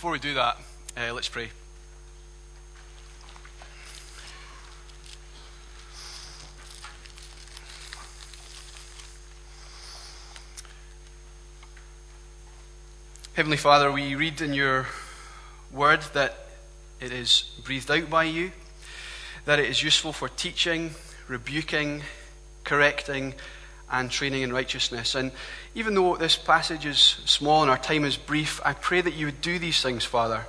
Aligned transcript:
before 0.00 0.12
we 0.12 0.18
do 0.18 0.32
that, 0.32 0.56
uh, 0.96 1.12
let's 1.12 1.28
pray. 1.28 1.50
Heavenly 13.34 13.58
Father, 13.58 13.92
we 13.92 14.14
read 14.14 14.40
in 14.40 14.54
your 14.54 14.86
word 15.70 16.00
that 16.14 16.46
it 16.98 17.12
is 17.12 17.50
breathed 17.62 17.90
out 17.90 18.08
by 18.08 18.24
you, 18.24 18.52
that 19.44 19.58
it 19.58 19.68
is 19.68 19.82
useful 19.82 20.14
for 20.14 20.30
teaching, 20.30 20.94
rebuking, 21.28 22.04
correcting, 22.64 23.34
and 23.90 24.10
training 24.10 24.42
in 24.42 24.52
righteousness. 24.52 25.14
And 25.14 25.32
even 25.74 25.94
though 25.94 26.16
this 26.16 26.36
passage 26.36 26.86
is 26.86 26.98
small 26.98 27.62
and 27.62 27.70
our 27.70 27.78
time 27.78 28.04
is 28.04 28.16
brief, 28.16 28.60
I 28.64 28.72
pray 28.72 29.00
that 29.00 29.14
you 29.14 29.26
would 29.26 29.40
do 29.40 29.58
these 29.58 29.82
things, 29.82 30.04
Father, 30.04 30.46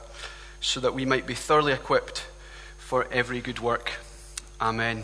so 0.60 0.80
that 0.80 0.94
we 0.94 1.06
might 1.06 1.26
be 1.26 1.34
thoroughly 1.34 1.74
equipped 1.74 2.26
for 2.78 3.08
every 3.12 3.42
good 3.42 3.60
work. 3.60 3.94
Amen. 4.60 5.04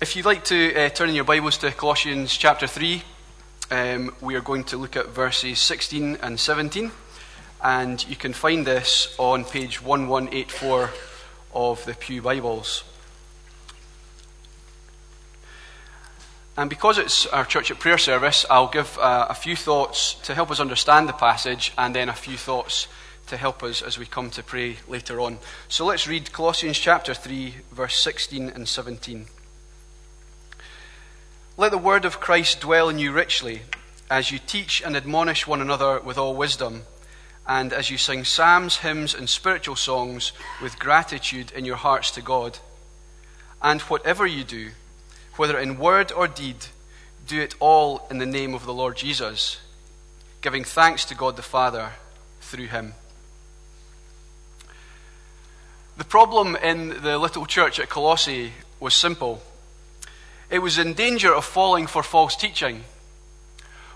If 0.00 0.16
you'd 0.16 0.26
like 0.26 0.44
to 0.44 0.74
uh, 0.74 0.88
turn 0.88 1.08
in 1.08 1.14
your 1.14 1.24
Bibles 1.24 1.58
to 1.58 1.70
Colossians 1.70 2.36
chapter 2.36 2.66
3, 2.66 3.02
um, 3.70 4.14
we 4.20 4.34
are 4.34 4.40
going 4.40 4.64
to 4.64 4.76
look 4.76 4.96
at 4.96 5.08
verses 5.08 5.60
16 5.60 6.16
and 6.16 6.38
17. 6.38 6.90
And 7.62 8.06
you 8.08 8.16
can 8.16 8.32
find 8.32 8.66
this 8.66 9.14
on 9.18 9.44
page 9.44 9.80
1184 9.80 10.90
of 11.54 11.84
the 11.86 11.94
Pew 11.94 12.20
Bibles. 12.20 12.84
And 16.56 16.70
because 16.70 16.98
it's 16.98 17.26
our 17.26 17.44
church 17.44 17.70
at 17.70 17.80
prayer 17.80 17.98
service, 17.98 18.46
I'll 18.48 18.68
give 18.68 18.96
uh, 18.98 19.26
a 19.28 19.34
few 19.34 19.56
thoughts 19.56 20.14
to 20.24 20.34
help 20.34 20.50
us 20.52 20.60
understand 20.60 21.08
the 21.08 21.12
passage 21.12 21.72
and 21.76 21.94
then 21.94 22.08
a 22.08 22.12
few 22.12 22.36
thoughts 22.36 22.86
to 23.26 23.36
help 23.36 23.62
us 23.62 23.82
as 23.82 23.98
we 23.98 24.06
come 24.06 24.30
to 24.30 24.42
pray 24.42 24.76
later 24.86 25.20
on. 25.20 25.38
So 25.68 25.84
let's 25.84 26.06
read 26.06 26.32
Colossians 26.32 26.78
chapter 26.78 27.12
3, 27.12 27.54
verse 27.72 27.98
16 27.98 28.50
and 28.50 28.68
17. 28.68 29.26
Let 31.56 31.70
the 31.72 31.78
word 31.78 32.04
of 32.04 32.20
Christ 32.20 32.60
dwell 32.60 32.88
in 32.88 32.98
you 32.98 33.12
richly 33.12 33.62
as 34.10 34.30
you 34.30 34.38
teach 34.38 34.82
and 34.82 34.96
admonish 34.96 35.46
one 35.46 35.60
another 35.60 35.98
with 36.00 36.18
all 36.18 36.34
wisdom, 36.34 36.82
and 37.46 37.72
as 37.72 37.90
you 37.90 37.98
sing 37.98 38.24
psalms, 38.24 38.78
hymns, 38.78 39.14
and 39.14 39.28
spiritual 39.28 39.76
songs 39.76 40.32
with 40.62 40.78
gratitude 40.78 41.50
in 41.52 41.64
your 41.64 41.76
hearts 41.76 42.10
to 42.12 42.22
God. 42.22 42.58
And 43.62 43.80
whatever 43.82 44.26
you 44.26 44.44
do, 44.44 44.70
whether 45.36 45.58
in 45.58 45.78
word 45.78 46.12
or 46.12 46.28
deed, 46.28 46.56
do 47.26 47.40
it 47.40 47.54
all 47.60 48.06
in 48.10 48.18
the 48.18 48.26
name 48.26 48.54
of 48.54 48.66
the 48.66 48.74
Lord 48.74 48.96
Jesus, 48.96 49.58
giving 50.40 50.64
thanks 50.64 51.04
to 51.06 51.14
God 51.14 51.36
the 51.36 51.42
Father 51.42 51.92
through 52.40 52.66
him. 52.66 52.94
The 55.96 56.04
problem 56.04 56.56
in 56.56 57.02
the 57.02 57.18
little 57.18 57.46
church 57.46 57.78
at 57.78 57.88
Colossae 57.88 58.52
was 58.80 58.94
simple. 58.94 59.42
It 60.50 60.58
was 60.58 60.78
in 60.78 60.94
danger 60.94 61.32
of 61.32 61.44
falling 61.44 61.86
for 61.86 62.02
false 62.02 62.36
teaching. 62.36 62.84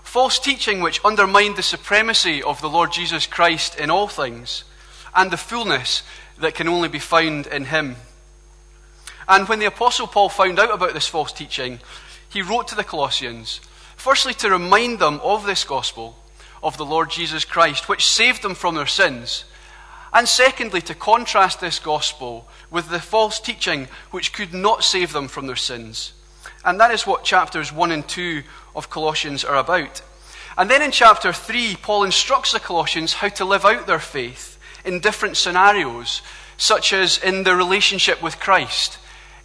False 0.01 0.39
teaching 0.39 0.81
which 0.81 1.03
undermined 1.05 1.55
the 1.55 1.63
supremacy 1.63 2.41
of 2.41 2.61
the 2.61 2.69
Lord 2.69 2.91
Jesus 2.91 3.27
Christ 3.27 3.77
in 3.79 3.91
all 3.91 4.07
things 4.07 4.63
and 5.15 5.29
the 5.29 5.37
fullness 5.37 6.03
that 6.39 6.55
can 6.55 6.67
only 6.67 6.87
be 6.87 6.99
found 6.99 7.47
in 7.47 7.65
him. 7.65 7.95
And 9.29 9.47
when 9.47 9.59
the 9.59 9.67
Apostle 9.67 10.07
Paul 10.07 10.27
found 10.27 10.59
out 10.59 10.73
about 10.73 10.95
this 10.95 11.07
false 11.07 11.31
teaching, 11.31 11.79
he 12.29 12.41
wrote 12.41 12.67
to 12.69 12.75
the 12.75 12.83
Colossians, 12.83 13.61
firstly 13.95 14.33
to 14.33 14.49
remind 14.49 14.97
them 14.97 15.19
of 15.21 15.45
this 15.45 15.63
gospel 15.63 16.17
of 16.63 16.77
the 16.77 16.85
Lord 16.85 17.11
Jesus 17.11 17.45
Christ, 17.45 17.87
which 17.87 18.07
saved 18.07 18.41
them 18.41 18.55
from 18.55 18.73
their 18.73 18.87
sins, 18.87 19.45
and 20.11 20.27
secondly 20.27 20.81
to 20.81 20.95
contrast 20.95 21.61
this 21.61 21.77
gospel 21.77 22.47
with 22.71 22.89
the 22.89 22.99
false 22.99 23.39
teaching 23.39 23.87
which 24.09 24.33
could 24.33 24.51
not 24.51 24.83
save 24.83 25.13
them 25.13 25.27
from 25.27 25.45
their 25.45 25.55
sins. 25.55 26.13
And 26.65 26.79
that 26.79 26.91
is 26.91 27.05
what 27.05 27.23
chapters 27.23 27.71
1 27.71 27.91
and 27.91 28.07
2 28.07 28.41
of 28.75 28.89
Colossians 28.89 29.45
are 29.45 29.57
about. 29.57 30.01
And 30.57 30.71
then 30.71 30.81
in 30.81 30.91
chapter 30.91 31.31
3, 31.31 31.77
Paul 31.83 32.03
instructs 32.03 32.51
the 32.51 32.59
Colossians 32.59 33.13
how 33.13 33.29
to 33.29 33.45
live 33.45 33.63
out 33.63 33.85
their 33.85 33.99
faith 33.99 34.59
in 34.83 34.99
different 34.99 35.37
scenarios, 35.37 36.23
such 36.57 36.93
as 36.93 37.19
in 37.19 37.43
their 37.43 37.55
relationship 37.55 38.23
with 38.23 38.39
Christ 38.39 38.97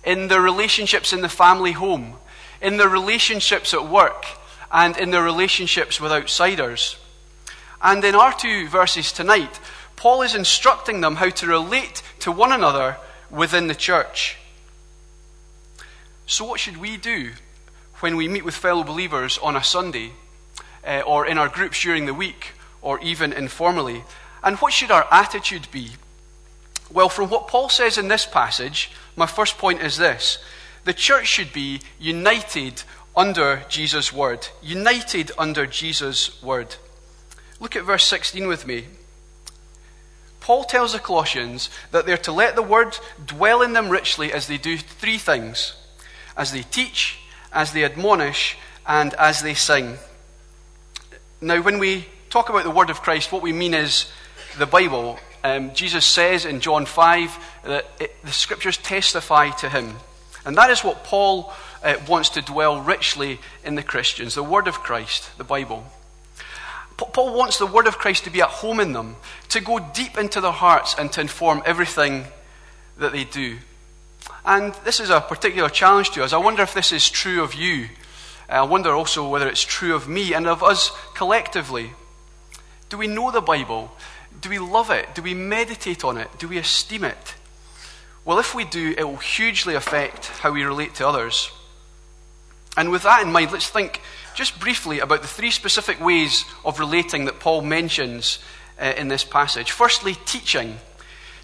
in 0.04 0.28
their 0.28 0.40
relationships 0.40 1.12
in 1.12 1.20
the 1.20 1.28
family 1.28 1.72
home, 1.72 2.14
in 2.60 2.76
their 2.76 2.88
relationships 2.88 3.74
at 3.74 3.88
work, 3.88 4.26
and 4.70 4.96
in 4.96 5.10
their 5.10 5.22
relationships 5.22 6.00
with 6.00 6.12
outsiders. 6.12 6.96
And 7.80 8.02
in 8.04 8.14
our 8.14 8.32
two 8.32 8.68
verses 8.68 9.12
tonight, 9.12 9.60
Paul 9.96 10.22
is 10.22 10.34
instructing 10.34 11.00
them 11.00 11.16
how 11.16 11.30
to 11.30 11.46
relate 11.46 12.02
to 12.20 12.32
one 12.32 12.52
another 12.52 12.96
within 13.30 13.68
the 13.68 13.74
church. 13.74 14.36
So, 16.26 16.44
what 16.44 16.60
should 16.60 16.78
we 16.78 16.96
do 16.96 17.32
when 18.00 18.16
we 18.16 18.28
meet 18.28 18.44
with 18.44 18.54
fellow 18.54 18.82
believers 18.82 19.38
on 19.38 19.56
a 19.56 19.62
Sunday, 19.62 20.12
uh, 20.86 21.02
or 21.06 21.26
in 21.26 21.38
our 21.38 21.48
groups 21.48 21.80
during 21.82 22.06
the 22.06 22.14
week, 22.14 22.52
or 22.80 22.98
even 23.00 23.32
informally? 23.32 24.04
And 24.42 24.56
what 24.56 24.72
should 24.72 24.90
our 24.90 25.06
attitude 25.10 25.68
be? 25.70 25.92
Well, 26.94 27.10
from 27.10 27.28
what 27.28 27.48
Paul 27.48 27.68
says 27.68 27.98
in 27.98 28.08
this 28.08 28.24
passage, 28.24 28.90
my 29.16 29.26
first 29.26 29.58
point 29.58 29.82
is 29.82 29.98
this 29.98 30.38
the 30.84 30.94
church 30.94 31.26
should 31.26 31.52
be 31.52 31.80
united 31.98 32.82
under 33.14 33.64
Jesus' 33.68 34.12
word. 34.12 34.48
United 34.62 35.30
under 35.36 35.66
Jesus' 35.66 36.42
word. 36.42 36.76
Look 37.60 37.76
at 37.76 37.84
verse 37.84 38.06
16 38.06 38.46
with 38.46 38.66
me. 38.66 38.86
Paul 40.40 40.64
tells 40.64 40.92
the 40.92 40.98
Colossians 40.98 41.68
that 41.90 42.06
they're 42.06 42.16
to 42.18 42.32
let 42.32 42.54
the 42.54 42.62
word 42.62 42.98
dwell 43.24 43.60
in 43.60 43.74
them 43.74 43.90
richly 43.90 44.32
as 44.32 44.46
they 44.46 44.58
do 44.58 44.78
three 44.78 45.18
things 45.18 45.74
as 46.36 46.52
they 46.52 46.62
teach, 46.62 47.18
as 47.52 47.72
they 47.72 47.84
admonish, 47.84 48.56
and 48.86 49.14
as 49.14 49.42
they 49.42 49.54
sing. 49.54 49.98
Now, 51.40 51.62
when 51.62 51.78
we 51.78 52.06
talk 52.30 52.48
about 52.48 52.64
the 52.64 52.70
word 52.70 52.90
of 52.90 53.02
Christ, 53.02 53.32
what 53.32 53.42
we 53.42 53.52
mean 53.52 53.74
is 53.74 54.10
the 54.58 54.66
Bible. 54.66 55.18
Um, 55.44 55.74
Jesus 55.74 56.06
says 56.06 56.46
in 56.46 56.60
John 56.60 56.86
5 56.86 57.38
that 57.64 57.86
it, 58.00 58.24
the 58.24 58.32
scriptures 58.32 58.78
testify 58.78 59.50
to 59.50 59.68
him. 59.68 59.94
And 60.46 60.56
that 60.56 60.70
is 60.70 60.82
what 60.82 61.04
Paul 61.04 61.52
uh, 61.82 61.96
wants 62.08 62.30
to 62.30 62.42
dwell 62.42 62.80
richly 62.80 63.38
in 63.62 63.74
the 63.74 63.82
Christians 63.82 64.34
the 64.34 64.42
Word 64.42 64.66
of 64.66 64.80
Christ, 64.80 65.36
the 65.36 65.44
Bible. 65.44 65.84
Paul 66.96 67.36
wants 67.36 67.58
the 67.58 67.66
Word 67.66 67.86
of 67.86 67.98
Christ 67.98 68.24
to 68.24 68.30
be 68.30 68.40
at 68.40 68.48
home 68.48 68.80
in 68.80 68.92
them, 68.92 69.16
to 69.50 69.60
go 69.60 69.78
deep 69.78 70.16
into 70.16 70.40
their 70.40 70.50
hearts 70.50 70.94
and 70.98 71.12
to 71.12 71.20
inform 71.20 71.62
everything 71.66 72.24
that 72.96 73.12
they 73.12 73.24
do. 73.24 73.58
And 74.46 74.72
this 74.84 74.98
is 74.98 75.10
a 75.10 75.20
particular 75.20 75.68
challenge 75.68 76.10
to 76.12 76.24
us. 76.24 76.32
I 76.32 76.38
wonder 76.38 76.62
if 76.62 76.72
this 76.72 76.92
is 76.92 77.10
true 77.10 77.42
of 77.42 77.54
you. 77.54 77.88
I 78.48 78.62
wonder 78.62 78.92
also 78.92 79.28
whether 79.28 79.48
it's 79.48 79.62
true 79.62 79.94
of 79.94 80.08
me 80.08 80.32
and 80.32 80.46
of 80.46 80.62
us 80.62 80.90
collectively. 81.14 81.90
Do 82.88 82.96
we 82.96 83.08
know 83.08 83.30
the 83.30 83.40
Bible? 83.40 83.90
Do 84.40 84.50
we 84.50 84.58
love 84.58 84.90
it? 84.90 85.14
Do 85.14 85.22
we 85.22 85.34
meditate 85.34 86.04
on 86.04 86.18
it? 86.18 86.28
Do 86.38 86.48
we 86.48 86.58
esteem 86.58 87.04
it? 87.04 87.34
Well, 88.24 88.38
if 88.38 88.54
we 88.54 88.64
do, 88.64 88.94
it 88.96 89.04
will 89.04 89.16
hugely 89.16 89.74
affect 89.74 90.26
how 90.26 90.50
we 90.50 90.64
relate 90.64 90.94
to 90.96 91.06
others. 91.06 91.50
And 92.76 92.90
with 92.90 93.02
that 93.02 93.22
in 93.22 93.32
mind, 93.32 93.52
let's 93.52 93.68
think 93.68 94.00
just 94.34 94.58
briefly 94.58 94.98
about 95.00 95.22
the 95.22 95.28
three 95.28 95.50
specific 95.50 96.00
ways 96.00 96.44
of 96.64 96.80
relating 96.80 97.26
that 97.26 97.38
Paul 97.38 97.62
mentions 97.62 98.38
uh, 98.80 98.92
in 98.96 99.08
this 99.08 99.24
passage. 99.24 99.70
Firstly, 99.70 100.16
teaching. 100.24 100.78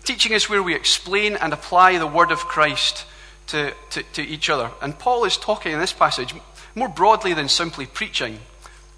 Teaching 0.05 0.33
is 0.33 0.49
where 0.49 0.63
we 0.63 0.75
explain 0.75 1.37
and 1.37 1.53
apply 1.53 1.99
the 1.99 2.07
word 2.07 2.33
of 2.33 2.41
Christ 2.41 3.05
to, 3.49 3.75
to, 3.91 4.03
to 4.15 4.23
each 4.23 4.51
other. 4.51 4.71
And 4.81 4.99
Paul 4.99 5.25
is 5.25 5.37
talking 5.37 5.73
in 5.73 5.79
this 5.79 5.93
passage 5.93 6.35
more 6.75 6.89
broadly 6.89 7.35
than 7.35 7.49
simply 7.49 7.87
preaching, 7.87 8.39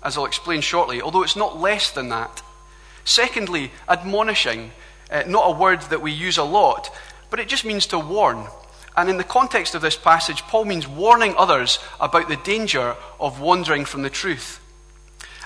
as 0.03 0.17
I'll 0.17 0.25
explain 0.25 0.61
shortly, 0.61 1.03
although 1.03 1.23
it's 1.23 1.37
not 1.37 1.61
less 1.61 1.91
than 1.91 2.09
that. 2.11 2.43
Secondly, 3.05 3.71
admonishing, 3.89 4.73
uh, 5.11 5.25
not 5.27 5.49
a 5.49 5.59
word 5.59 5.83
that 5.83 6.03
we 6.03 6.13
use 6.13 6.39
a 6.39 6.45
lot, 6.45 6.95
but 7.31 7.41
it 7.41 7.49
just 7.49 7.65
means 7.65 7.87
to 7.87 7.99
warn. 7.99 8.47
And 8.97 9.09
in 9.09 9.17
the 9.17 9.25
context 9.25 9.75
of 9.75 9.83
this 9.83 9.97
passage, 9.97 10.43
Paul 10.43 10.65
means 10.67 10.87
warning 10.87 11.35
others 11.37 11.79
about 12.01 12.29
the 12.29 12.37
danger 12.37 12.95
of 13.19 13.41
wandering 13.41 13.85
from 13.85 14.03
the 14.03 14.11
truth. 14.11 14.61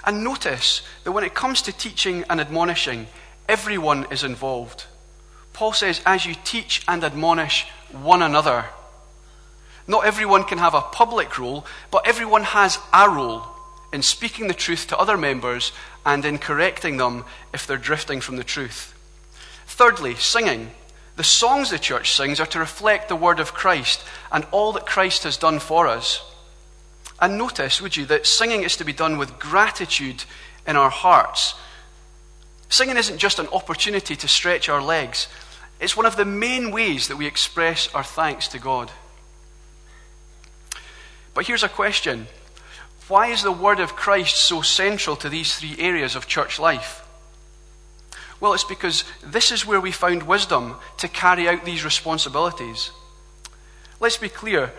And 0.04 0.22
notice 0.22 0.82
that 1.04 1.12
when 1.12 1.24
it 1.24 1.34
comes 1.34 1.62
to 1.62 1.72
teaching 1.72 2.24
and 2.28 2.40
admonishing, 2.40 3.06
everyone 3.48 4.06
is 4.10 4.24
involved. 4.24 4.86
Paul 5.52 5.72
says, 5.72 6.02
as 6.04 6.26
you 6.26 6.34
teach 6.44 6.82
and 6.86 7.02
admonish 7.02 7.66
one 7.92 8.22
another. 8.22 8.66
Not 9.88 10.04
everyone 10.04 10.44
can 10.44 10.58
have 10.58 10.74
a 10.74 10.80
public 10.80 11.38
role, 11.38 11.64
but 11.90 12.06
everyone 12.06 12.42
has 12.42 12.78
a 12.92 13.08
role 13.08 13.55
in 13.96 14.02
speaking 14.02 14.46
the 14.46 14.52
truth 14.52 14.88
to 14.88 14.98
other 14.98 15.16
members 15.16 15.72
and 16.04 16.26
in 16.26 16.36
correcting 16.36 16.98
them 16.98 17.24
if 17.54 17.66
they're 17.66 17.78
drifting 17.78 18.20
from 18.20 18.36
the 18.36 18.44
truth. 18.44 18.94
Thirdly, 19.66 20.14
singing. 20.16 20.72
The 21.16 21.24
songs 21.24 21.70
the 21.70 21.78
church 21.78 22.12
sings 22.12 22.38
are 22.38 22.46
to 22.48 22.58
reflect 22.58 23.08
the 23.08 23.16
word 23.16 23.40
of 23.40 23.54
Christ 23.54 24.04
and 24.30 24.46
all 24.50 24.72
that 24.72 24.84
Christ 24.84 25.22
has 25.22 25.38
done 25.38 25.60
for 25.60 25.86
us. 25.86 26.22
And 27.18 27.38
notice, 27.38 27.80
would 27.80 27.96
you, 27.96 28.04
that 28.04 28.26
singing 28.26 28.64
is 28.64 28.76
to 28.76 28.84
be 28.84 28.92
done 28.92 29.16
with 29.16 29.38
gratitude 29.38 30.24
in 30.66 30.76
our 30.76 30.90
hearts. 30.90 31.54
Singing 32.68 32.98
isn't 32.98 33.16
just 33.16 33.38
an 33.38 33.48
opportunity 33.48 34.14
to 34.14 34.28
stretch 34.28 34.68
our 34.68 34.82
legs, 34.82 35.26
it's 35.80 35.96
one 35.96 36.04
of 36.04 36.16
the 36.16 36.26
main 36.26 36.70
ways 36.70 37.08
that 37.08 37.16
we 37.16 37.26
express 37.26 37.88
our 37.94 38.04
thanks 38.04 38.46
to 38.48 38.58
God. 38.58 38.90
But 41.32 41.46
here's 41.46 41.62
a 41.62 41.68
question 41.70 42.26
Why 43.08 43.28
is 43.28 43.42
the 43.42 43.52
word 43.52 43.80
of 43.80 43.94
Christ 43.94 44.36
so 44.36 44.62
central 44.62 45.16
to 45.16 45.28
these 45.28 45.54
three 45.54 45.76
areas 45.78 46.16
of 46.16 46.26
church 46.26 46.58
life? 46.58 47.06
Well, 48.40 48.52
it's 48.52 48.64
because 48.64 49.04
this 49.24 49.50
is 49.50 49.64
where 49.64 49.80
we 49.80 49.92
found 49.92 50.24
wisdom 50.24 50.76
to 50.98 51.08
carry 51.08 51.48
out 51.48 51.64
these 51.64 51.84
responsibilities. 51.84 52.90
Let's 54.00 54.18
be 54.18 54.28
clear 54.28 54.72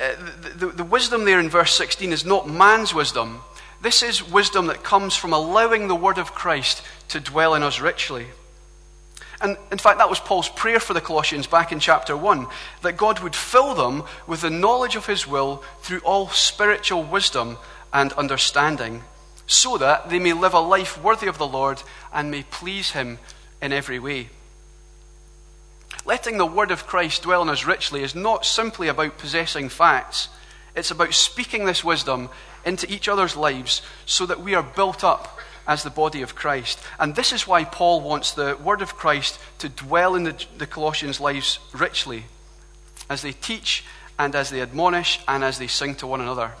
uh, 0.00 0.14
the, 0.40 0.48
the, 0.48 0.66
the 0.68 0.84
wisdom 0.84 1.24
there 1.24 1.38
in 1.38 1.48
verse 1.48 1.74
16 1.76 2.12
is 2.12 2.24
not 2.24 2.48
man's 2.48 2.94
wisdom. 2.94 3.40
This 3.82 4.02
is 4.02 4.28
wisdom 4.28 4.66
that 4.66 4.82
comes 4.82 5.14
from 5.14 5.32
allowing 5.32 5.86
the 5.88 5.94
word 5.94 6.18
of 6.18 6.32
Christ 6.32 6.82
to 7.08 7.20
dwell 7.20 7.54
in 7.54 7.62
us 7.62 7.80
richly. 7.80 8.26
And 9.44 9.58
in 9.70 9.76
fact, 9.76 9.98
that 9.98 10.08
was 10.08 10.18
Paul's 10.18 10.48
prayer 10.48 10.80
for 10.80 10.94
the 10.94 11.02
Colossians 11.02 11.46
back 11.46 11.70
in 11.70 11.78
chapter 11.78 12.16
1 12.16 12.46
that 12.80 12.96
God 12.96 13.20
would 13.20 13.36
fill 13.36 13.74
them 13.74 14.04
with 14.26 14.40
the 14.40 14.48
knowledge 14.48 14.96
of 14.96 15.04
his 15.04 15.26
will 15.26 15.62
through 15.82 15.98
all 15.98 16.30
spiritual 16.30 17.02
wisdom 17.02 17.58
and 17.92 18.14
understanding, 18.14 19.02
so 19.46 19.76
that 19.76 20.08
they 20.08 20.18
may 20.18 20.32
live 20.32 20.54
a 20.54 20.60
life 20.60 20.98
worthy 21.02 21.26
of 21.26 21.36
the 21.36 21.46
Lord 21.46 21.82
and 22.10 22.30
may 22.30 22.44
please 22.44 22.92
him 22.92 23.18
in 23.60 23.70
every 23.70 23.98
way. 23.98 24.30
Letting 26.06 26.38
the 26.38 26.46
word 26.46 26.70
of 26.70 26.86
Christ 26.86 27.24
dwell 27.24 27.42
in 27.42 27.50
us 27.50 27.66
richly 27.66 28.02
is 28.02 28.14
not 28.14 28.46
simply 28.46 28.88
about 28.88 29.18
possessing 29.18 29.68
facts, 29.68 30.30
it's 30.74 30.90
about 30.90 31.12
speaking 31.12 31.66
this 31.66 31.84
wisdom 31.84 32.30
into 32.64 32.90
each 32.90 33.08
other's 33.08 33.36
lives 33.36 33.82
so 34.06 34.24
that 34.24 34.40
we 34.40 34.54
are 34.54 34.62
built 34.62 35.04
up 35.04 35.33
as 35.66 35.82
the 35.82 35.90
body 35.90 36.22
of 36.22 36.34
Christ. 36.34 36.80
And 36.98 37.14
this 37.14 37.32
is 37.32 37.46
why 37.46 37.64
Paul 37.64 38.00
wants 38.00 38.32
the 38.32 38.56
word 38.62 38.82
of 38.82 38.96
Christ 38.96 39.38
to 39.58 39.68
dwell 39.68 40.14
in 40.14 40.24
the, 40.24 40.44
the 40.58 40.66
Colossians' 40.66 41.20
lives 41.20 41.58
richly 41.72 42.24
as 43.08 43.22
they 43.22 43.32
teach 43.32 43.84
and 44.18 44.34
as 44.34 44.50
they 44.50 44.60
admonish 44.60 45.20
and 45.26 45.42
as 45.42 45.58
they 45.58 45.66
sing 45.66 45.94
to 45.96 46.06
one 46.06 46.20
another. 46.20 46.52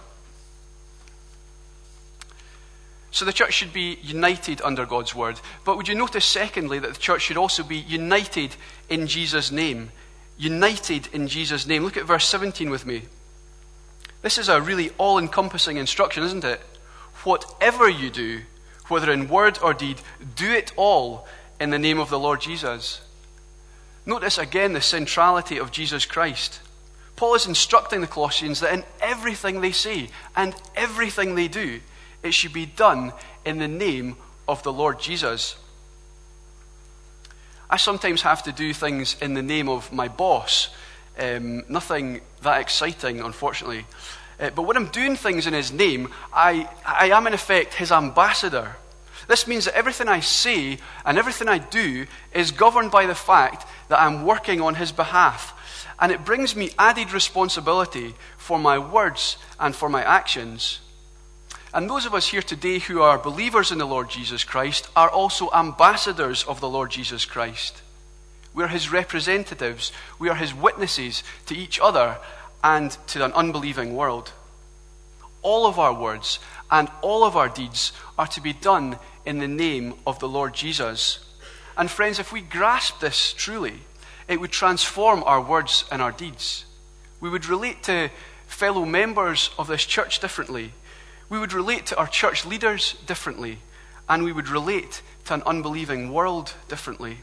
So 3.10 3.24
the 3.24 3.32
church 3.32 3.54
should 3.54 3.72
be 3.72 3.98
united 4.02 4.60
under 4.62 4.84
God's 4.84 5.14
word. 5.14 5.40
But 5.64 5.76
would 5.76 5.86
you 5.86 5.94
notice, 5.94 6.24
secondly, 6.24 6.80
that 6.80 6.94
the 6.94 7.00
church 7.00 7.22
should 7.22 7.36
also 7.36 7.62
be 7.62 7.76
united 7.76 8.56
in 8.88 9.06
Jesus' 9.06 9.52
name? 9.52 9.92
United 10.36 11.06
in 11.12 11.28
Jesus' 11.28 11.64
name. 11.64 11.84
Look 11.84 11.96
at 11.96 12.06
verse 12.06 12.26
17 12.26 12.70
with 12.70 12.84
me. 12.84 13.02
This 14.22 14.36
is 14.36 14.48
a 14.48 14.60
really 14.60 14.90
all 14.98 15.18
encompassing 15.18 15.76
instruction, 15.76 16.24
isn't 16.24 16.44
it? 16.44 16.60
Whatever 17.22 17.88
you 17.88 18.10
do, 18.10 18.40
whether 18.88 19.10
in 19.12 19.28
word 19.28 19.58
or 19.62 19.74
deed, 19.74 20.00
do 20.36 20.50
it 20.50 20.72
all 20.76 21.26
in 21.60 21.70
the 21.70 21.78
name 21.78 21.98
of 21.98 22.10
the 22.10 22.18
Lord 22.18 22.40
Jesus. 22.40 23.00
Notice 24.06 24.38
again 24.38 24.72
the 24.72 24.80
centrality 24.80 25.58
of 25.58 25.70
Jesus 25.70 26.04
Christ. 26.04 26.60
Paul 27.16 27.34
is 27.34 27.46
instructing 27.46 28.00
the 28.00 28.06
Colossians 28.06 28.60
that 28.60 28.74
in 28.74 28.84
everything 29.00 29.60
they 29.60 29.72
say 29.72 30.08
and 30.36 30.54
everything 30.74 31.34
they 31.34 31.48
do, 31.48 31.80
it 32.22 32.34
should 32.34 32.52
be 32.52 32.66
done 32.66 33.12
in 33.44 33.58
the 33.58 33.68
name 33.68 34.16
of 34.48 34.62
the 34.62 34.72
Lord 34.72 35.00
Jesus. 35.00 35.56
I 37.70 37.76
sometimes 37.76 38.22
have 38.22 38.42
to 38.44 38.52
do 38.52 38.74
things 38.74 39.16
in 39.20 39.34
the 39.34 39.42
name 39.42 39.68
of 39.68 39.92
my 39.92 40.08
boss. 40.08 40.68
Um, 41.18 41.64
nothing 41.68 42.20
that 42.42 42.60
exciting, 42.60 43.20
unfortunately. 43.20 43.86
Uh, 44.38 44.50
but 44.50 44.62
when 44.62 44.76
I'm 44.76 44.88
doing 44.88 45.16
things 45.16 45.46
in 45.46 45.54
his 45.54 45.72
name, 45.72 46.12
I, 46.32 46.68
I 46.84 47.10
am 47.10 47.26
in 47.26 47.34
effect 47.34 47.74
his 47.74 47.92
ambassador. 47.92 48.76
This 49.28 49.46
means 49.46 49.64
that 49.64 49.76
everything 49.76 50.08
I 50.08 50.20
say 50.20 50.78
and 51.04 51.16
everything 51.16 51.48
I 51.48 51.58
do 51.58 52.06
is 52.32 52.50
governed 52.50 52.90
by 52.90 53.06
the 53.06 53.14
fact 53.14 53.66
that 53.88 54.00
I'm 54.00 54.24
working 54.24 54.60
on 54.60 54.74
his 54.74 54.92
behalf. 54.92 55.52
And 55.98 56.10
it 56.10 56.24
brings 56.24 56.56
me 56.56 56.70
added 56.78 57.12
responsibility 57.12 58.14
for 58.36 58.58
my 58.58 58.78
words 58.78 59.38
and 59.58 59.74
for 59.74 59.88
my 59.88 60.02
actions. 60.02 60.80
And 61.72 61.88
those 61.88 62.06
of 62.06 62.14
us 62.14 62.28
here 62.28 62.42
today 62.42 62.78
who 62.78 63.02
are 63.02 63.18
believers 63.18 63.72
in 63.72 63.78
the 63.78 63.86
Lord 63.86 64.10
Jesus 64.10 64.44
Christ 64.44 64.88
are 64.94 65.08
also 65.08 65.50
ambassadors 65.52 66.44
of 66.44 66.60
the 66.60 66.68
Lord 66.68 66.90
Jesus 66.90 67.24
Christ. 67.24 67.82
We 68.54 68.62
are 68.62 68.68
his 68.68 68.92
representatives, 68.92 69.90
we 70.18 70.28
are 70.28 70.36
his 70.36 70.54
witnesses 70.54 71.24
to 71.46 71.56
each 71.56 71.80
other 71.80 72.18
and 72.64 72.90
to 73.06 73.24
an 73.24 73.32
unbelieving 73.32 73.94
world. 73.94 74.32
All 75.42 75.66
of 75.66 75.78
our 75.78 75.94
words 75.94 76.40
and 76.68 76.88
all 77.00 77.22
of 77.22 77.36
our 77.36 77.48
deeds 77.48 77.92
are 78.18 78.26
to 78.26 78.40
be 78.40 78.52
done 78.52 78.98
in 79.24 79.38
the 79.38 79.46
name 79.46 79.94
of 80.04 80.18
the 80.18 80.28
Lord 80.28 80.52
Jesus. 80.52 81.20
And 81.76 81.88
friends, 81.88 82.18
if 82.18 82.32
we 82.32 82.40
grasp 82.40 82.98
this 82.98 83.32
truly, 83.32 83.82
it 84.26 84.40
would 84.40 84.50
transform 84.50 85.22
our 85.22 85.40
words 85.40 85.84
and 85.92 86.02
our 86.02 86.12
deeds. 86.12 86.64
We 87.20 87.30
would 87.30 87.46
relate 87.46 87.84
to 87.84 88.10
fellow 88.48 88.84
members 88.84 89.50
of 89.56 89.68
this 89.68 89.84
church 89.84 90.18
differently 90.18 90.72
we 91.28 91.38
would 91.38 91.52
relate 91.52 91.86
to 91.86 91.96
our 91.96 92.06
church 92.06 92.44
leaders 92.44 92.94
differently, 93.06 93.58
and 94.08 94.24
we 94.24 94.32
would 94.32 94.48
relate 94.48 95.02
to 95.24 95.34
an 95.34 95.42
unbelieving 95.46 96.12
world 96.12 96.54
differently. 96.68 97.18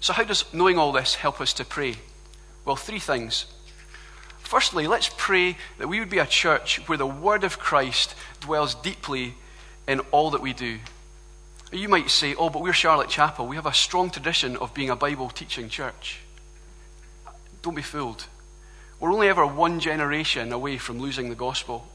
So, 0.00 0.12
how 0.12 0.24
does 0.24 0.44
knowing 0.52 0.78
all 0.78 0.92
this 0.92 1.16
help 1.16 1.40
us 1.40 1.52
to 1.54 1.64
pray? 1.64 1.96
Well, 2.64 2.76
three 2.76 2.98
things. 2.98 3.46
Firstly, 4.38 4.86
let's 4.86 5.10
pray 5.16 5.56
that 5.78 5.88
we 5.88 6.00
would 6.00 6.10
be 6.10 6.18
a 6.18 6.26
church 6.26 6.86
where 6.88 6.98
the 6.98 7.06
word 7.06 7.44
of 7.44 7.58
Christ 7.58 8.14
dwells 8.40 8.74
deeply 8.74 9.34
in 9.88 10.00
all 10.10 10.30
that 10.30 10.40
we 10.40 10.52
do. 10.52 10.78
You 11.72 11.88
might 11.88 12.10
say, 12.10 12.34
oh, 12.34 12.50
but 12.50 12.62
we're 12.62 12.72
Charlotte 12.72 13.08
Chapel. 13.08 13.46
We 13.46 13.56
have 13.56 13.66
a 13.66 13.72
strong 13.72 14.10
tradition 14.10 14.56
of 14.56 14.74
being 14.74 14.90
a 14.90 14.96
Bible 14.96 15.28
teaching 15.28 15.68
church. 15.68 16.20
Don't 17.62 17.74
be 17.74 17.82
fooled. 17.82 18.26
We're 19.00 19.12
only 19.12 19.28
ever 19.28 19.46
one 19.46 19.80
generation 19.80 20.52
away 20.52 20.78
from 20.78 21.00
losing 21.00 21.30
the 21.30 21.34
gospel. 21.34 21.88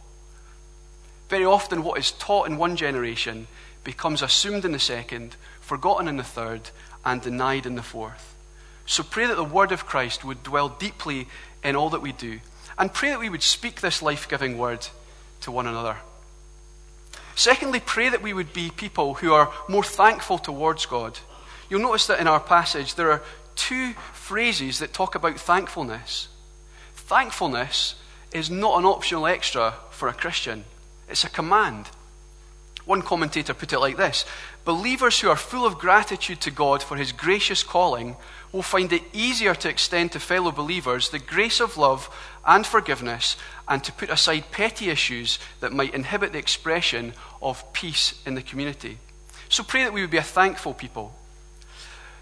Very 1.30 1.46
often, 1.46 1.84
what 1.84 2.00
is 2.00 2.12
taught 2.12 2.48
in 2.48 2.58
one 2.58 2.76
generation 2.76 3.48
becomes 3.84 4.22
assumed 4.22 4.66
in 4.66 4.72
the 4.72 4.80
second, 4.80 5.36
forgotten 5.62 6.08
in 6.08 6.18
the 6.18 6.24
third, 6.24 6.72
and 7.06 7.22
denied 7.22 7.66
in 7.66 7.76
the 7.76 7.84
fourth. 7.84 8.36
So 8.90 9.04
pray 9.04 9.28
that 9.28 9.36
the 9.36 9.44
word 9.44 9.72
of 9.72 9.86
Christ 9.86 10.26
would 10.26 10.42
dwell 10.42 10.68
deeply 10.68 11.28
in 11.64 11.76
all 11.76 11.92
that 11.92 12.02
we 12.02 12.12
do, 12.12 12.40
and 12.76 12.92
pray 12.92 13.12
that 13.12 13.20
we 13.20 13.30
would 13.30 13.44
speak 13.44 13.82
this 13.82 14.02
life 14.02 14.28
giving 14.28 14.58
word 14.58 14.88
to 15.42 15.52
one 15.52 15.68
another. 15.68 15.98
Secondly, 17.36 17.82
pray 17.86 18.10
that 18.10 18.24
we 18.24 18.34
would 18.34 18.52
be 18.52 18.72
people 18.72 19.14
who 19.14 19.32
are 19.32 19.54
more 19.68 19.84
thankful 19.84 20.40
towards 20.40 20.88
God. 20.88 21.20
You'll 21.70 21.84
notice 21.84 22.08
that 22.08 22.20
in 22.20 22.28
our 22.28 22.40
passage 22.40 22.96
there 22.96 23.12
are 23.12 23.22
two 23.56 23.94
phrases 24.12 24.80
that 24.80 24.92
talk 24.92 25.14
about 25.14 25.40
thankfulness. 25.40 26.28
Thankfulness 26.96 27.94
is 28.34 28.50
not 28.50 28.80
an 28.80 28.86
optional 28.86 29.28
extra 29.28 29.76
for 29.92 30.08
a 30.08 30.14
Christian. 30.14 30.66
It's 31.08 31.24
a 31.24 31.30
command. 31.30 31.92
One 32.90 33.04
commentator 33.04 33.54
put 33.54 33.72
it 33.72 33.78
like 33.78 33.98
this 33.98 34.26
Believers 34.66 35.20
who 35.20 35.30
are 35.30 35.36
full 35.36 35.64
of 35.64 35.78
gratitude 35.78 36.42
to 36.42 36.50
God 36.50 36.82
for 36.82 36.98
his 36.98 37.12
gracious 37.12 37.62
calling 37.62 38.16
will 38.52 38.64
find 38.64 38.92
it 38.92 39.04
easier 39.14 39.54
to 39.54 39.70
extend 39.70 40.12
to 40.14 40.20
fellow 40.20 40.52
believers 40.52 41.10
the 41.10 41.20
grace 41.20 41.60
of 41.60 41.78
love 41.78 42.10
and 42.48 42.66
forgiveness 42.66 43.38
and 43.68 43.84
to 43.84 43.92
put 43.92 44.10
aside 44.10 44.46
petty 44.50 44.90
issues 44.90 45.38
that 45.60 45.72
might 45.72 45.94
inhibit 45.94 46.34
the 46.34 46.40
expression 46.40 47.14
of 47.44 47.74
peace 47.74 48.20
in 48.26 48.34
the 48.34 48.42
community. 48.42 48.98
So 49.50 49.62
pray 49.62 49.84
that 49.84 49.94
we 49.94 50.02
would 50.02 50.10
be 50.10 50.18
a 50.18 50.24
thankful 50.24 50.74
people. 50.74 51.14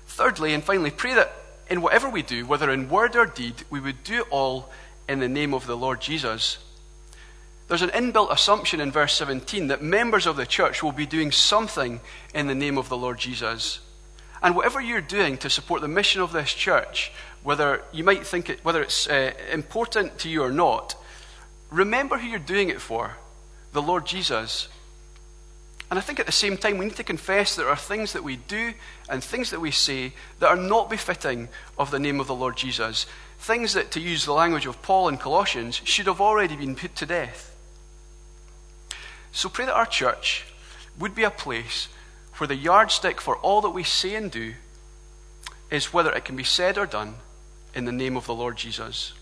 Thirdly, 0.07 0.53
and 0.53 0.61
finally, 0.61 0.91
pray 0.91 1.13
that 1.13 1.33
in 1.69 1.81
whatever 1.81 2.09
we 2.09 2.23
do, 2.23 2.45
whether 2.45 2.69
in 2.69 2.89
word 2.89 3.15
or 3.15 3.25
deed, 3.25 3.63
we 3.69 3.79
would 3.79 4.03
do 4.03 4.19
it 4.19 4.27
all 4.31 4.69
in 5.07 5.19
the 5.19 5.29
name 5.29 5.53
of 5.53 5.65
the 5.65 5.77
Lord 5.77 6.01
Jesus. 6.01 6.57
There's 7.67 7.81
an 7.81 7.89
inbuilt 7.89 8.31
assumption 8.31 8.79
in 8.79 8.91
verse 8.91 9.13
17 9.13 9.67
that 9.67 9.81
members 9.81 10.25
of 10.25 10.37
the 10.37 10.45
church 10.45 10.81
will 10.81 10.93
be 10.93 11.05
doing 11.05 11.31
something 11.31 11.99
in 12.33 12.47
the 12.47 12.55
name 12.55 12.77
of 12.77 12.87
the 12.87 12.97
Lord 12.97 13.19
Jesus. 13.19 13.79
And 14.41 14.55
whatever 14.55 14.79
you're 14.79 15.01
doing 15.01 15.37
to 15.39 15.49
support 15.49 15.81
the 15.81 15.87
mission 15.87 16.21
of 16.21 16.31
this 16.31 16.53
church, 16.53 17.11
whether 17.43 17.83
you 17.91 18.03
might 18.03 18.25
think 18.25 18.49
it, 18.49 18.63
whether 18.63 18.81
it's 18.81 19.07
uh, 19.07 19.33
important 19.51 20.17
to 20.19 20.29
you 20.29 20.43
or 20.43 20.51
not, 20.51 20.95
remember 21.69 22.17
who 22.17 22.27
you're 22.27 22.39
doing 22.39 22.69
it 22.69 22.79
for 22.79 23.17
the 23.73 23.81
Lord 23.81 24.05
Jesus. 24.05 24.69
And 25.89 25.99
I 25.99 26.01
think 26.01 26.19
at 26.19 26.25
the 26.25 26.31
same 26.31 26.55
time, 26.55 26.77
we 26.77 26.85
need 26.85 26.95
to 26.95 27.03
confess 27.03 27.55
there 27.55 27.69
are 27.69 27.75
things 27.75 28.13
that 28.13 28.23
we 28.23 28.37
do 28.37 28.73
and 29.09 29.21
things 29.21 29.49
that 29.51 29.61
we 29.61 29.71
say 29.71 30.13
that 30.39 30.47
are 30.49 30.55
not 30.55 30.89
befitting 30.89 31.49
of 31.77 31.91
the 31.91 31.99
name 31.99 32.19
of 32.19 32.27
the 32.27 32.35
Lord 32.35 32.55
Jesus. 32.55 33.05
Things 33.39 33.73
that, 33.73 33.91
to 33.91 33.99
use 33.99 34.25
the 34.25 34.33
language 34.33 34.65
of 34.65 34.81
Paul 34.81 35.09
in 35.09 35.17
Colossians, 35.17 35.81
should 35.83 36.07
have 36.07 36.21
already 36.21 36.55
been 36.55 36.75
put 36.75 36.95
to 36.95 37.05
death. 37.05 37.56
So 39.37 39.49
pray 39.49 39.65
that 39.65 39.75
our 39.75 39.85
church 39.85 40.45
would 40.97 41.13
be 41.13 41.23
a 41.23 41.29
place 41.29 41.89
where 42.37 42.47
the 42.47 42.55
yardstick 42.55 43.21
for 43.21 43.37
all 43.37 43.61
that 43.61 43.69
we 43.69 43.83
say 43.83 44.15
and 44.15 44.31
do 44.31 44.55
is 45.69 45.93
whether 45.93 46.11
it 46.11 46.25
can 46.25 46.35
be 46.35 46.43
said 46.43 46.75
or 46.75 46.87
done 46.87 47.13
in 47.75 47.85
the 47.85 47.91
name 47.91 48.17
of 48.17 48.25
the 48.25 48.33
Lord 48.33 48.57
Jesus. 48.57 49.13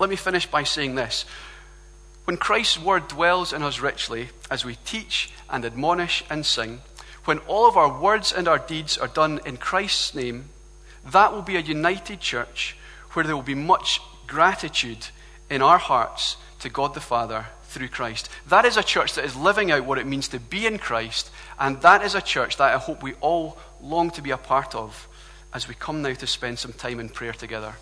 Let 0.00 0.10
me 0.10 0.16
finish 0.16 0.46
by 0.46 0.64
saying 0.64 0.96
this. 0.96 1.26
When 2.24 2.36
Christ's 2.36 2.76
word 2.76 3.06
dwells 3.06 3.52
in 3.52 3.62
us 3.62 3.78
richly 3.78 4.30
as 4.50 4.64
we 4.64 4.74
teach 4.84 5.30
and 5.48 5.64
admonish 5.64 6.24
and 6.28 6.44
sing, 6.44 6.80
when 7.24 7.38
all 7.46 7.68
of 7.68 7.76
our 7.76 8.00
words 8.00 8.32
and 8.32 8.48
our 8.48 8.58
deeds 8.58 8.98
are 8.98 9.06
done 9.06 9.38
in 9.46 9.58
Christ's 9.58 10.12
name, 10.12 10.46
that 11.06 11.32
will 11.32 11.42
be 11.42 11.54
a 11.54 11.60
united 11.60 12.18
church 12.18 12.76
where 13.12 13.24
there 13.24 13.36
will 13.36 13.44
be 13.44 13.54
much 13.54 14.00
gratitude 14.26 15.06
in 15.48 15.62
our 15.62 15.78
hearts 15.78 16.36
to 16.58 16.68
God 16.68 16.94
the 16.94 17.00
Father 17.00 17.46
through 17.72 17.88
Christ. 17.88 18.28
That 18.46 18.64
is 18.64 18.76
a 18.76 18.82
church 18.82 19.14
that 19.14 19.24
is 19.24 19.34
living 19.34 19.70
out 19.70 19.84
what 19.84 19.98
it 19.98 20.06
means 20.06 20.28
to 20.28 20.38
be 20.38 20.66
in 20.66 20.78
Christ, 20.78 21.30
and 21.58 21.80
that 21.80 22.04
is 22.04 22.14
a 22.14 22.22
church 22.22 22.58
that 22.58 22.74
I 22.74 22.78
hope 22.78 23.02
we 23.02 23.14
all 23.14 23.58
long 23.80 24.10
to 24.12 24.22
be 24.22 24.30
a 24.30 24.36
part 24.36 24.74
of 24.74 25.08
as 25.52 25.66
we 25.66 25.74
come 25.74 26.02
now 26.02 26.14
to 26.14 26.26
spend 26.26 26.58
some 26.58 26.72
time 26.72 27.00
in 27.00 27.08
prayer 27.08 27.32
together. 27.32 27.74